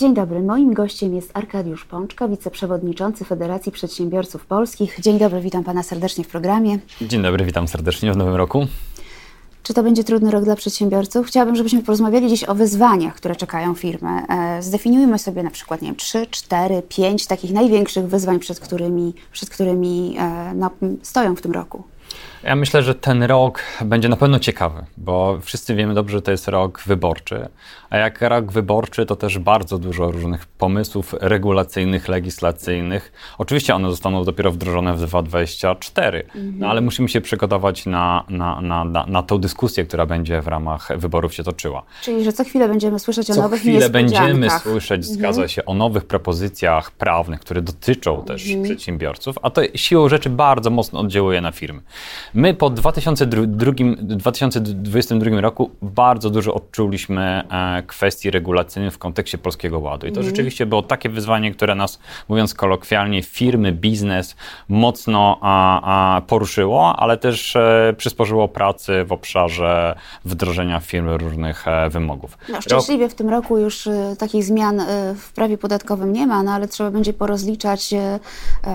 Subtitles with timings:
[0.00, 5.00] Dzień dobry, moim gościem jest Arkadiusz Pączka, wiceprzewodniczący Federacji Przedsiębiorców Polskich.
[5.00, 6.78] Dzień dobry, witam pana serdecznie w programie.
[7.02, 8.66] Dzień dobry, witam serdecznie w nowym roku.
[9.62, 11.26] Czy to będzie trudny rok dla przedsiębiorców?
[11.26, 14.22] Chciałabym, żebyśmy porozmawiali dziś o wyzwaniach, które czekają firmy.
[14.28, 19.14] E, zdefiniujmy sobie na przykład, nie wiem, 3, 4, 5 takich największych wyzwań, przed którymi,
[19.32, 20.70] przed którymi e, no,
[21.02, 21.82] stoją w tym roku.
[22.44, 26.30] Ja myślę, że ten rok będzie na pewno ciekawy, bo wszyscy wiemy dobrze, że to
[26.30, 27.48] jest rok wyborczy.
[27.90, 33.12] A jak rok wyborczy, to też bardzo dużo różnych pomysłów regulacyjnych, legislacyjnych.
[33.38, 36.58] Oczywiście one zostaną dopiero wdrożone w 2024, mhm.
[36.58, 40.48] no ale musimy się przygotować na, na, na, na, na tą dyskusję, która będzie w
[40.48, 41.82] ramach wyborów się toczyła.
[42.02, 45.14] Czyli, że co chwilę będziemy słyszeć o co nowych chwilę będziemy słyszeć, mhm.
[45.14, 48.64] zgadza się, o nowych propozycjach prawnych, które dotyczą też mhm.
[48.64, 51.82] przedsiębiorców, a to siłą rzeczy bardzo mocno oddziałuje na firmy.
[52.34, 53.42] My po 2002,
[53.96, 60.06] 2022 roku bardzo dużo odczuliśmy e, kwestii regulacyjnych w kontekście Polskiego Ładu.
[60.06, 60.30] I to mm.
[60.30, 61.98] rzeczywiście było takie wyzwanie, które nas,
[62.28, 64.36] mówiąc kolokwialnie, firmy, biznes
[64.68, 71.90] mocno a, a poruszyło, ale też e, przysporzyło pracy w obszarze wdrożenia firmy różnych e,
[71.90, 72.38] wymogów.
[72.48, 74.82] No, szczęśliwie w tym roku już e, takich zmian
[75.16, 77.94] w prawie podatkowym nie ma, no ale trzeba będzie porozliczać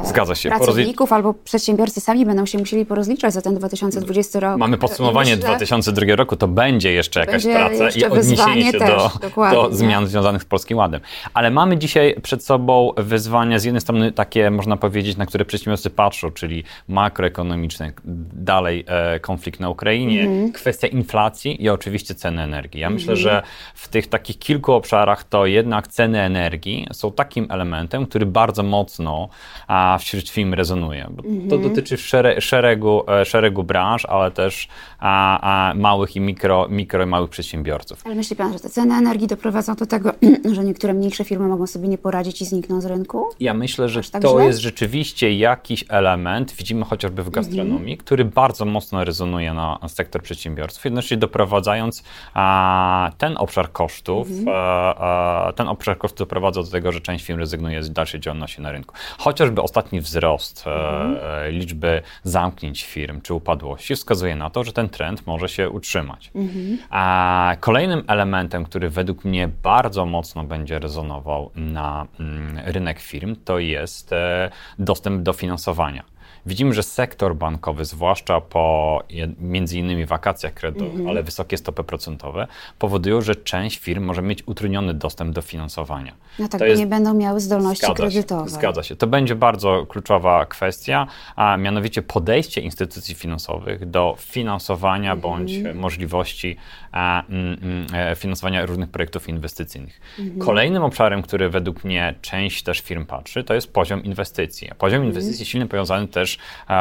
[0.03, 0.49] Zgadza się.
[0.49, 4.57] pracowników albo przedsiębiorcy sami będą się musieli porozliczać za ten 2020 rok.
[4.57, 8.79] Mamy podsumowanie myślę, 2002 roku, to będzie jeszcze jakaś będzie praca jeszcze i odniesienie się
[8.79, 11.01] też, do, do zmian związanych z Polskim Ładem.
[11.33, 15.89] Ale mamy dzisiaj przed sobą wyzwania z jednej strony takie, można powiedzieć, na które przedsiębiorcy
[15.89, 17.93] patrzą, czyli makroekonomiczne,
[18.33, 20.51] dalej e, konflikt na Ukrainie, mm.
[20.51, 22.81] kwestia inflacji i oczywiście ceny energii.
[22.81, 22.99] Ja mm.
[22.99, 23.43] myślę, że
[23.75, 29.29] w tych takich kilku obszarach to jednak ceny energii są takim elementem, który bardzo mocno
[29.67, 31.07] a, wśród firm rezonuje.
[31.25, 31.49] Mm.
[31.49, 31.97] To dotyczy
[32.39, 34.67] szeregu, e, szeregu branż, ale też
[34.99, 38.01] a, a małych i mikro, mikro i małych przedsiębiorców.
[38.05, 40.11] Ale myśli Pan, że te ceny energii doprowadzą do tego,
[40.55, 43.29] że niektóre mniejsze firmy mogą sobie nie poradzić i znikną z rynku?
[43.39, 44.45] Ja myślę, że tak to źle?
[44.45, 47.97] jest rzeczywiście jakiś element, widzimy chociażby w gastronomii, mhm.
[47.97, 54.57] który bardzo mocno rezonuje na sektor przedsiębiorstw, jednocześnie doprowadzając a, ten obszar kosztów, mhm.
[54.57, 58.71] a, ten obszar kosztów doprowadza do tego, że część firm rezygnuje z dalszej działalności na
[58.71, 58.95] rynku.
[59.17, 61.51] Chociażby ostatni wzrost e, mhm.
[61.51, 66.31] liczby zamknięć firm czy upadłości wskazuje na to, że ten trend może się utrzymać.
[66.35, 66.77] Mhm.
[66.89, 73.59] A kolejnym elementem, który według mnie bardzo mocno będzie rezonował na mm, rynek firm, to
[73.59, 74.49] jest e,
[74.79, 76.03] dostęp do finansowania.
[76.45, 79.03] Widzimy, że sektor bankowy, zwłaszcza po
[79.39, 81.09] między innymi wakacjach kredytowych, mm -hmm.
[81.09, 82.47] ale wysokie stopy procentowe,
[82.79, 86.13] powodują, że część firm może mieć utrudniony dostęp do finansowania.
[86.39, 86.79] No tak, to jest...
[86.79, 88.49] nie będą miały zdolności zgadza kredytowej.
[88.49, 88.95] Się, zgadza się.
[88.95, 95.21] To będzie bardzo kluczowa kwestia, a mianowicie podejście instytucji finansowych do finansowania mm -hmm.
[95.21, 96.57] bądź możliwości
[96.91, 100.01] a, mm, mm, e, finansowania różnych projektów inwestycyjnych.
[100.19, 100.45] Mm -hmm.
[100.45, 104.69] Kolejnym obszarem, który według mnie część też firm patrzy, to jest poziom inwestycji.
[104.77, 105.09] Poziom mhm.
[105.09, 106.34] inwestycji silnie powiązany też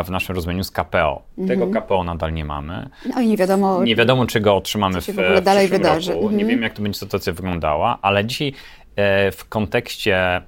[0.05, 1.23] w naszym rozumieniu z KPO.
[1.49, 1.85] Tego mhm.
[1.85, 2.89] KPO nadal nie mamy.
[3.15, 6.13] No i nie wiadomo, nie wiadomo czy go otrzymamy w, w, w dalej wydarzy.
[6.13, 6.25] Roku.
[6.25, 6.49] Nie mhm.
[6.49, 8.53] wiem, jak to będzie sytuacja wyglądała, ale dzisiaj
[8.97, 10.43] e, w kontekście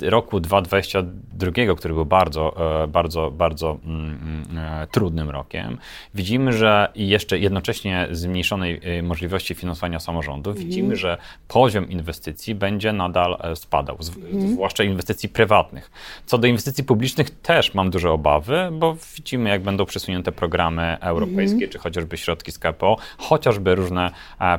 [0.00, 5.78] roku 2022, który był bardzo, e, bardzo, bardzo mm, mm, e, trudnym rokiem,
[6.14, 10.68] widzimy, że jeszcze jednocześnie zmniejszonej e, możliwości finansowania samorządów, mm.
[10.68, 11.18] widzimy, że
[11.48, 13.98] poziom inwestycji będzie nadal spadał,
[14.32, 14.52] mm.
[14.52, 15.90] zwłaszcza inwestycji prywatnych.
[16.26, 21.56] Co do inwestycji publicznych też mam duże obawy, bo widzimy, jak będą przesunięte programy europejskie,
[21.56, 21.70] mm.
[21.70, 24.10] czy chociażby środki z KPO, chociażby różne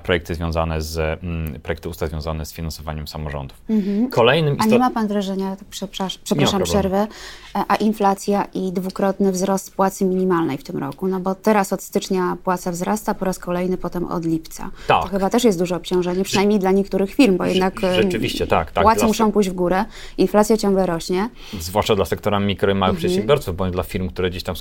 [0.04, 3.62] projekty związane z, mm, projekty ustaw związane z finansowaniem samorządów.
[3.70, 4.10] -hmm.
[4.10, 7.08] Kolejnym istotnym wrażenia, przepraszam, przepraszam przerwę,
[7.54, 11.08] a inflacja i dwukrotny wzrost płacy minimalnej w tym roku.
[11.08, 14.70] No bo teraz od stycznia płaca wzrasta, po raz kolejny potem od lipca.
[14.88, 15.04] Tak.
[15.04, 18.72] To chyba też jest duże obciążenie, przynajmniej dla niektórych firm, bo jednak e, Rzeczywiście, tak,
[18.72, 18.84] tak.
[18.84, 19.86] płace muszą pójść w górę,
[20.18, 21.30] inflacja ciągle rośnie.
[21.60, 23.10] Zwłaszcza dla sektora mikro i małych mhm.
[23.10, 24.56] przedsiębiorców, bądź dla firm, które gdzieś tam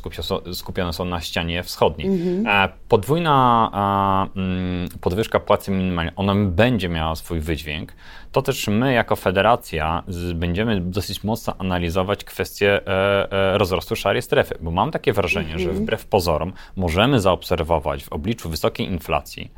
[0.52, 2.08] skupione są na ścianie wschodniej.
[2.08, 2.46] Mhm.
[2.46, 7.92] E, podwójna mm, podwyżka płacy minimalnej, ona będzie miała swój wydźwięk,
[8.32, 10.02] to też my jako federacja
[10.34, 15.68] będziemy dosyć mocno analizować kwestię e, e, rozrostu szarej strefy, bo mam takie wrażenie, że
[15.68, 15.76] mhm.
[15.76, 19.50] wbrew pozorom możemy zaobserwować w obliczu wysokiej inflacji,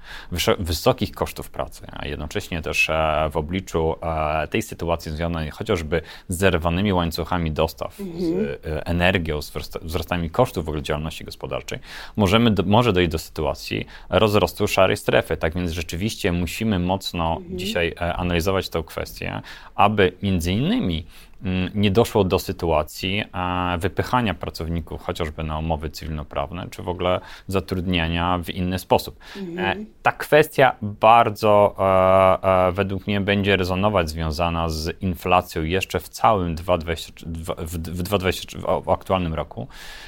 [0.59, 3.95] wysokich kosztów pracy, a jednocześnie też e, w obliczu
[4.51, 8.59] tej sytuacji związanej chociażby z zerwanymi łańcuchami dostaw, z mhm.
[8.85, 9.53] energią, z
[9.83, 11.79] wzrostami kosztów w ogóle działalności gospodarczej,
[12.17, 15.37] możemy do, może dojść do sytuacji rozrostu szarej strefy.
[15.37, 17.59] Tak więc rzeczywiście musimy mocno mhm.
[17.59, 19.43] dzisiaj analizować tę kwestię,
[19.75, 21.07] aby między innymi
[21.75, 23.25] nie doszło do sytuacji
[23.79, 29.19] wypychania pracowników chociażby na umowy cywilnoprawne, czy w ogóle zatrudniania w inny sposób.
[29.37, 29.87] Mhm.
[30.03, 31.77] Ta kwestia bardzo
[32.73, 38.89] według mnie będzie rezonować związana z inflacją jeszcze w całym 2020, w, w, 2020, w
[38.89, 39.67] aktualnym roku,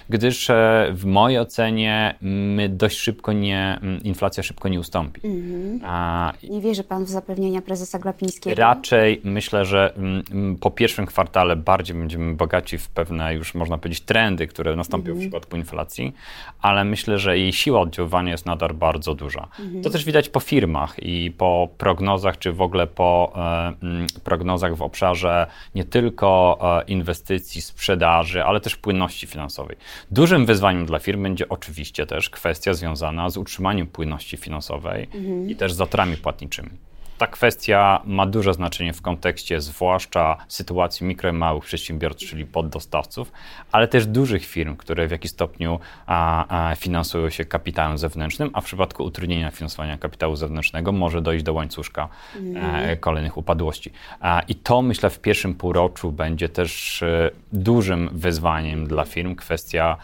[0.08, 0.50] gdyż
[0.92, 5.20] w mojej ocenie my dość szybko nie, inflacja szybko nie ustąpi.
[5.25, 5.81] Mhm.
[5.84, 8.56] A, nie wierzy pan w zapewnienia prezesa Glapińskiego?
[8.62, 11.24] Raczej myślę, że mm, po pierwszym kwartale
[11.56, 15.19] bardziej będziemy bogaci w pewne już można powiedzieć trendy, które nastąpią mhm.
[15.19, 16.12] w przypadku inflacji,
[16.61, 19.49] ale myślę, że jej siła oddziaływania jest nadal bardzo duża.
[19.61, 19.82] Mhm.
[19.82, 24.76] To też widać po firmach i po prognozach, czy w ogóle po e, mm, prognozach
[24.76, 29.77] w obszarze nie tylko e, inwestycji, sprzedaży, ale też płynności finansowej.
[30.11, 35.50] Dużym wyzwaniem dla firm będzie oczywiście też kwestia związana z utrzymaniem płynności finansowej mhm.
[35.50, 36.70] i też zatorami płatniczymi.
[37.19, 43.32] Ta kwestia ma duże znaczenie w kontekście zwłaszcza sytuacji mikro i małych przedsiębiorców, czyli poddostawców,
[43.72, 48.61] ale też dużych firm, które w jakiś stopniu a, a, finansują się kapitałem zewnętrznym, a
[48.61, 52.08] w przypadku utrudnienia finansowania kapitału zewnętrznego może dojść do łańcuszka
[52.55, 53.90] e, kolejnych upadłości.
[54.20, 59.96] A, I to myślę w pierwszym półroczu będzie też e, dużym wyzwaniem dla firm kwestia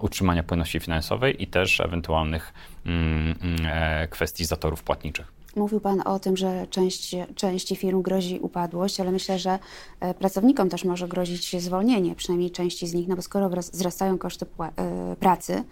[0.00, 2.52] utrzymania płynności finansowej i też ewentualnych
[2.86, 5.39] mm, mm, e, kwestii zatorów płatniczych.
[5.56, 9.58] Mówił Pan o tym, że część, części firm grozi upadłość, ale myślę, że
[10.00, 14.46] e, pracownikom też może grozić zwolnienie, przynajmniej części z nich, no bo skoro wzrastają koszty
[14.76, 15.64] e, pracy,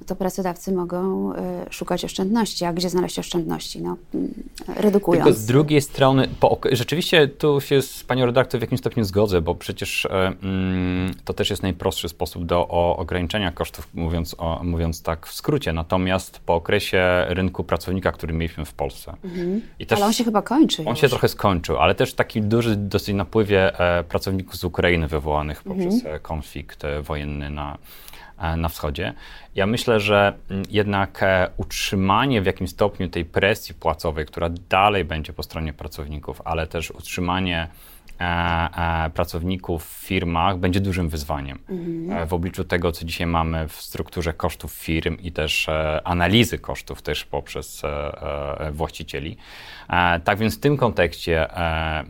[0.00, 2.64] no to pracodawcy mogą e, szukać oszczędności.
[2.64, 3.82] A gdzie znaleźć oszczędności?
[3.82, 4.34] No, mm,
[4.76, 5.24] redukując.
[5.24, 9.40] Tylko z drugiej strony, po, rzeczywiście tu się z Panią redaktor w jakimś stopniu zgodzę,
[9.40, 15.02] bo przecież mm, to też jest najprostszy sposób do o, ograniczenia kosztów, mówiąc, o, mówiąc
[15.02, 15.72] tak w skrócie.
[15.72, 19.62] Natomiast po okresie rynku pracownika, który mieliśmy w Polsce, Mhm.
[19.86, 20.82] Też, ale on się chyba kończy.
[20.82, 21.00] On już.
[21.00, 25.94] się trochę skończył, ale też taki duży dosyć napływie e, pracowników z Ukrainy wywołanych poprzez
[25.94, 26.14] mhm.
[26.14, 27.78] E, konflikt e, wojenny na,
[28.38, 29.14] e, na wschodzie.
[29.54, 30.32] Ja myślę, że
[30.70, 31.24] jednak
[31.56, 36.90] utrzymanie w jakimś stopniu tej presji płacowej, która dalej będzie po stronie pracowników, ale też
[36.90, 37.68] utrzymanie
[39.14, 41.58] pracowników w firmach będzie dużym wyzwaniem.
[41.68, 42.28] Mhm.
[42.28, 45.66] W obliczu tego, co dzisiaj mamy w strukturze kosztów firm i też
[46.04, 47.82] analizy kosztów też poprzez
[48.72, 49.36] właścicieli.
[50.24, 51.46] Tak więc w tym kontekście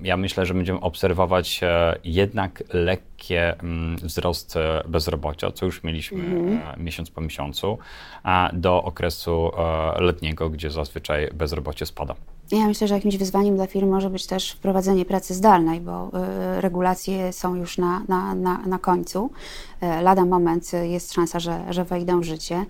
[0.03, 1.61] ja myślę, że będziemy obserwować
[2.05, 4.55] jednak lekki mm, wzrost
[4.89, 6.85] bezrobocia, co już mieliśmy mhm.
[6.85, 7.79] miesiąc po miesiącu,
[8.53, 9.51] do okresu
[9.99, 12.15] letniego, gdzie zazwyczaj bezrobocie spada.
[12.51, 16.09] Ja myślę, że jakimś wyzwaniem dla firm może być też wprowadzenie pracy zdalnej, bo
[16.57, 19.31] y, regulacje są już na, na, na, na końcu.
[19.83, 22.67] Y, lada moment jest szansa, że, że wejdą w życie.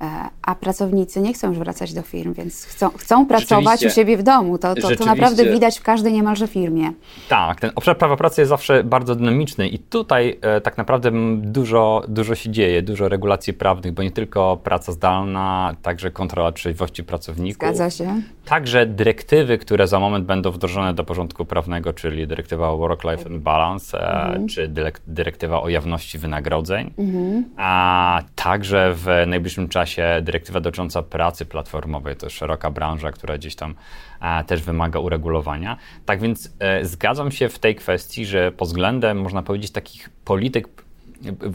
[0.00, 4.16] E, a pracownicy nie chcą już wracać do firm, więc chcą, chcą pracować u siebie
[4.16, 4.58] w domu.
[4.58, 6.92] To, to, to naprawdę widać w każdej niemalże firmie.
[7.28, 12.02] Tak, ten obszar prawa pracy jest zawsze bardzo dynamiczny i tutaj e, tak naprawdę dużo,
[12.08, 17.54] dużo się dzieje, dużo regulacji prawnych, bo nie tylko praca zdalna, także kontrola trzeźwości pracowników.
[17.54, 18.22] Zgadza się.
[18.44, 24.00] Także dyrektywy, które za moment będą wdrożone do porządku prawnego, czyli dyrektywa o Work-Life Balance,
[24.00, 24.48] e, mhm.
[24.48, 24.70] czy
[25.06, 27.44] dyrektywa o jawności wynagrodzeń, mhm.
[27.56, 33.54] a także w najbliższym czasie czasie dyrektywa dotycząca pracy platformowej, to szeroka branża, która gdzieś
[33.54, 33.74] tam
[34.20, 35.76] e, też wymaga uregulowania.
[36.06, 40.68] Tak więc e, zgadzam się w tej kwestii, że pod względem, można powiedzieć, takich polityk,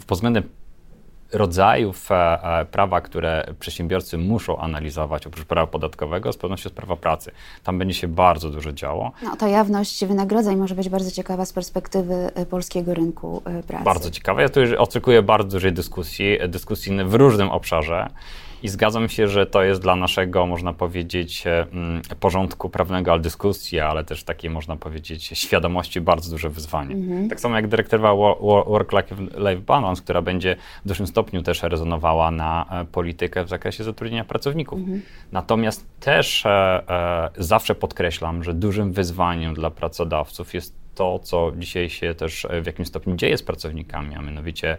[0.07, 0.43] pod względem
[1.37, 2.15] rodzajów e,
[2.59, 7.31] e, prawa, które przedsiębiorcy muszą analizować oprócz prawa podatkowego, z pewnością jest prawa pracy.
[7.63, 9.11] Tam będzie się bardzo dużo działo.
[9.23, 13.83] No, ta jawność wynagrodzeń może być bardzo ciekawa z perspektywy e, polskiego rynku pracy.
[13.83, 14.41] Bardzo ciekawa.
[14.41, 18.09] Ja tu oczekuję bardzo dużej dyskusji, dyskusji w różnym obszarze.
[18.65, 23.21] I zgadzam się, że to jest dla naszego, można powiedzieć, e, mm, porządku prawnego, ale
[23.21, 26.95] dyskusji, ale też takiej, można powiedzieć, świadomości bardzo duże wyzwanie.
[26.95, 27.29] Mhm.
[27.29, 28.13] Tak samo jak dyrektywa
[28.67, 30.55] Work-Life Balance, która będzie
[30.85, 34.79] w dużym stopniu też rezonowała na e, politykę w zakresie zatrudnienia pracowników.
[34.79, 35.01] Mhm.
[35.31, 42.15] Natomiast też e, zawsze podkreślam, że dużym wyzwaniem dla pracodawców jest to, co dzisiaj się
[42.15, 44.77] też w jakimś stopniu dzieje z pracownikami, a mianowicie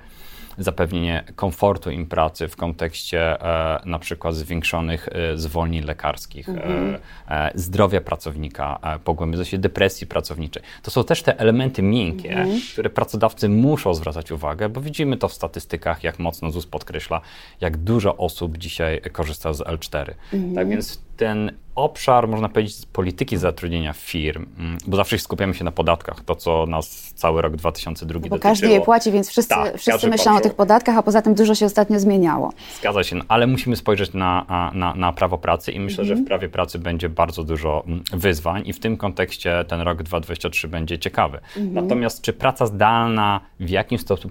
[0.59, 6.95] zapewnienie komfortu im pracy w kontekście e, na przykład zwiększonych e, zwolnień lekarskich, mhm.
[6.95, 6.99] e,
[7.29, 10.63] e zdrowia pracownika, e, pogłębienia się depresji pracowniczej.
[10.83, 12.61] To są też te elementy miękkie, mhm.
[12.73, 17.21] które pracodawcy muszą zwracać uwagę, bo widzimy to w statystykach, jak mocno ZUS podkreśla,
[17.61, 19.91] jak dużo osób dzisiaj korzysta z L4.
[19.91, 20.55] Tak mhm.
[20.55, 25.73] Tak więc ten obszar, można powiedzieć, polityki zatrudnienia firm, mm, bo zawsze skupiamy się na
[25.73, 29.79] podatkach, to co nas cały rok 2002 no Bo każdy je płaci, więc wszyscy, tak,
[29.79, 32.53] wszyscy myślą o tych podatkach, a poza tym dużo się ostatnio zmieniało.
[32.81, 36.09] Zgadza się, no, ale musimy spojrzeć na, na, na prawo pracy i myślę, mhm.
[36.09, 36.27] że w mhm.
[36.27, 40.99] prawie pracy będzie bardzo dużo mm, wyzwań i w tym kontekście ten rok 2023 będzie
[40.99, 41.39] ciekawy.
[41.57, 41.75] Mhm.
[41.75, 44.31] Natomiast czy praca zdalna w jakim stopniu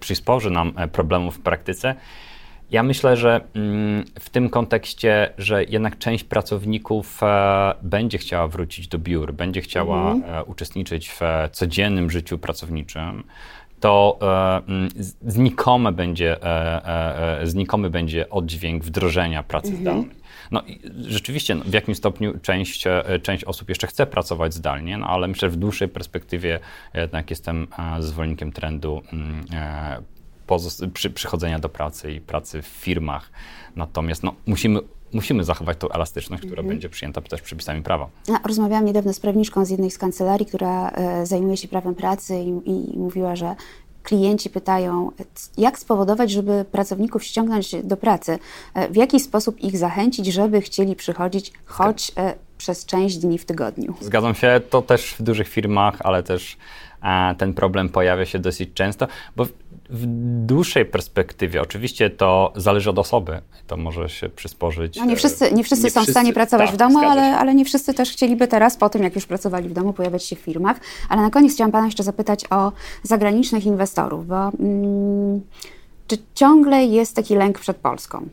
[0.00, 1.94] przysporzy nam e, problemów w praktyce?
[2.72, 8.88] Ja myślę, że mm, w tym kontekście, że jednak część pracowników e, będzie chciała wrócić
[8.88, 10.34] do biur, będzie chciała mhm.
[10.34, 11.20] E, uczestniczyć w
[11.52, 13.24] codziennym życiu pracowniczym,
[13.80, 14.88] to e, mm,
[15.22, 16.36] znikome będzie,
[17.42, 19.82] znikomy będzie oddźwięk wdrożenia pracy mhm.
[19.82, 20.22] zdalnej.
[20.50, 22.84] No i rzeczywiście no, w jakim stopniu część,
[23.22, 26.60] część osób jeszcze chce pracować zdalnie, no ale myślę, że w dłuższej perspektywie
[26.94, 27.66] jednak jestem
[28.00, 29.44] zwolennikiem trendu mm,
[30.92, 33.30] przy, przychodzenia do pracy i pracy w firmach.
[33.76, 34.80] Natomiast no, musimy
[35.12, 36.68] musimy zachować tą elastyczność, która mhm.
[36.68, 38.08] będzie przyjęta też przepisami prawa.
[38.28, 42.34] Ja rozmawiałam niedawno z prawniczką z jednej z kancelarii, która e, zajmuje się prawem pracy
[42.64, 43.54] i, i mówiła, że
[44.02, 45.10] klienci pytają,
[45.58, 48.38] jak spowodować, żeby pracowników ściągnąć do pracy,
[48.74, 53.44] e, w jaki sposób ich zachęcić, żeby chcieli przychodzić choć e, przez część dni w
[53.44, 53.94] tygodniu.
[54.00, 56.56] Zgadzam się, to też w dużych firmach, ale też
[57.38, 59.06] ten problem pojawia się dosyć często,
[59.36, 59.46] bo
[59.90, 60.06] w
[60.46, 64.96] dłuższej perspektywie, oczywiście to zależy od osoby, to może się przysporzyć.
[64.96, 67.36] No nie wszyscy, nie wszyscy nie są wszyscy, w stanie pracować tak, w domu, ale,
[67.36, 70.36] ale nie wszyscy też chcieliby teraz, po tym jak już pracowali w domu, pojawiać się
[70.36, 70.76] w firmach.
[71.08, 75.40] Ale na koniec chciałam Pana jeszcze zapytać o zagranicznych inwestorów, bo mm,
[76.06, 78.28] czy ciągle jest taki lęk przed Polską?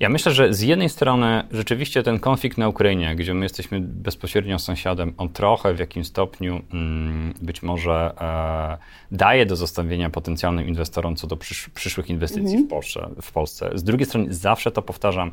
[0.00, 4.58] Ja myślę, że z jednej strony rzeczywiście ten konflikt na Ukrainie, gdzie my jesteśmy bezpośrednio
[4.58, 8.78] sąsiadem, on trochę w jakim stopniu mm, być może e,
[9.16, 12.66] daje do zostawienia potencjalnym inwestorom co do przysz przyszłych inwestycji mhm.
[12.66, 13.70] w, Polsce, w Polsce.
[13.74, 15.30] Z drugiej strony zawsze to powtarzam,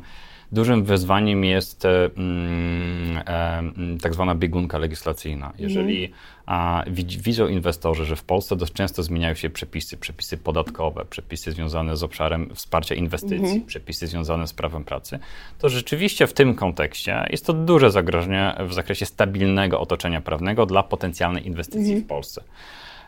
[0.52, 5.52] Dużym wyzwaniem jest e, mm, e, mm, tak zwana biegunka legislacyjna.
[5.58, 6.12] Jeżeli
[6.46, 6.84] a,
[7.22, 12.02] widzą inwestorzy, że w Polsce dość często zmieniają się przepisy, przepisy podatkowe, przepisy związane z
[12.02, 13.64] obszarem wsparcia inwestycji, mhm.
[13.64, 15.18] przepisy związane z prawem pracy,
[15.58, 20.82] to rzeczywiście w tym kontekście jest to duże zagrożenie w zakresie stabilnego otoczenia prawnego dla
[20.82, 22.02] potencjalnej inwestycji mhm.
[22.02, 22.42] w Polsce.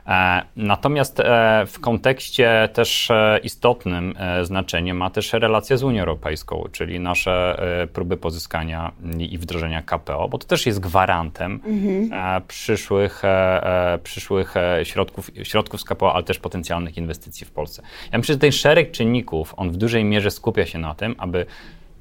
[0.08, 6.64] E, natomiast e, w kontekście też e, istotnym znaczenie ma też relacja z Unią Europejską,
[6.72, 7.60] czyli nasze
[7.92, 12.42] próby pozyskania i wdrożenia KPO, bo to też jest gwarantem mhm.
[12.48, 13.22] przyszłych,
[14.02, 17.82] przyszłych środków, środków z KPO, ale też potencjalnych inwestycji w Polsce.
[18.12, 21.46] Ja myślę, że ten szereg czynników, on w dużej mierze skupia się na tym, aby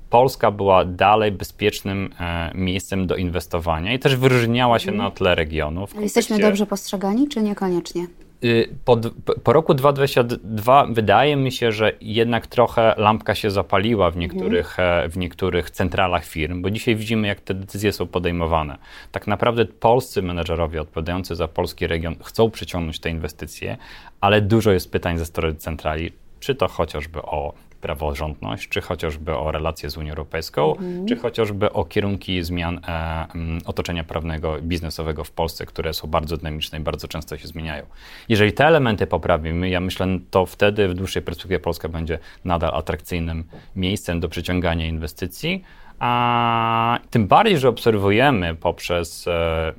[0.09, 5.93] Polska była dalej bezpiecznym e, miejscem do inwestowania i też wyróżniała się na tle regionów.
[5.93, 8.07] Ale jesteśmy dobrze postrzegani, czy niekoniecznie?
[8.43, 8.97] Y, po,
[9.43, 15.11] po, roku 2022 wydaje mi się, że jednak trochę lampka się zapaliła w niektórych, mhm.
[15.11, 18.77] w niektórych centralach firm, bo dzisiaj widzimy, jak te decyzje są podejmowane.
[19.11, 23.77] Tak naprawdę polscy menedżerowie odpowiadający za polski region chcą przyciągnąć te inwestycje,
[24.21, 27.53] ale dużo jest pytań ze strony centrali, czy to chociażby o
[27.85, 31.07] praworządność, czy chociażby o relacje z Unią Europejską, mhm.
[31.07, 33.27] czy chociażby o kierunki zmian e,
[33.65, 37.85] otoczenia prawnego, biznesowego w Polsce, które są bardzo dynamiczne i bardzo często się zmieniają.
[38.29, 43.43] Jeżeli te elementy poprawimy, ja myślę, to wtedy w dłuższej perspektywie Polska będzie nadal atrakcyjnym
[43.75, 45.63] miejscem do przyciągania inwestycji.
[45.99, 49.73] A tym bardziej, że obserwujemy poprzez e, e,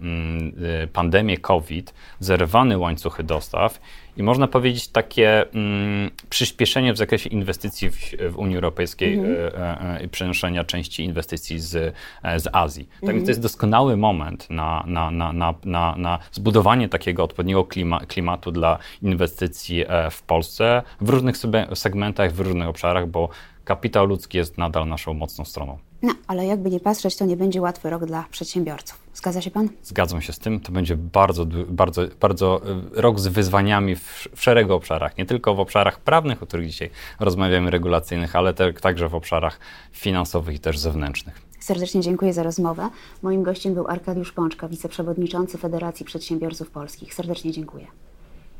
[0.87, 3.81] pandemię COVID zerwane łańcuchy dostaw
[4.17, 10.05] i można powiedzieć takie mm, przyspieszenie w zakresie inwestycji w, Unii Europejskiej mm -hmm.
[10.05, 11.95] i przenoszenia części inwestycji z,
[12.37, 12.85] z Azji.
[12.85, 13.17] Tak mm -hmm.
[13.17, 18.01] więc to jest doskonały moment na, na, na, na, na, na zbudowanie takiego odpowiedniego klima,
[18.01, 21.37] klimatu dla inwestycji w Polsce w różnych
[21.75, 23.29] segmentach, w różnych obszarach, bo
[23.67, 25.79] kapitał ludzki jest nadal naszą mocną stroną.
[26.03, 28.99] No, ale jakby nie patrzeć, to nie będzie łatwy rok dla przedsiębiorców.
[29.15, 29.69] Zgadza się Pan?
[29.83, 30.61] Zgadzam się z tym.
[30.61, 32.61] To będzie bardzo, bardzo, bardzo
[32.97, 35.19] e, rok z wyzwaniami w, w szeregu obszarach.
[35.19, 39.61] Nie tylko w obszarach prawnych, o których dzisiaj rozmawiamy, regulacyjnych, ale te, także w obszarach
[39.93, 41.43] finansowych i też zewnętrznych.
[41.61, 42.91] Serdecznie dziękuję za rozmowę.
[43.23, 47.15] Moim gościem był Arkadiusz Pączka, wiceprzewodniczący Federacji Przedsiębiorców Polskich.
[47.15, 47.87] Serdecznie dziękuję.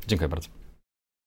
[0.07, 0.66] Dziękuję bardzo.